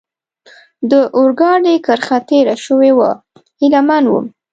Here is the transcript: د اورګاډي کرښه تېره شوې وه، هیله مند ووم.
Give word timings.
د 0.91 0.93
اورګاډي 1.17 1.75
کرښه 1.85 2.17
تېره 2.29 2.55
شوې 2.65 2.91
وه، 2.97 3.11
هیله 3.59 3.81
مند 3.87 4.07
ووم. 4.07 4.25